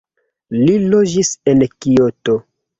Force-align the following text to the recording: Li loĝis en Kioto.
Li 0.61 0.77
loĝis 0.95 1.31
en 1.53 1.63
Kioto. 1.79 2.39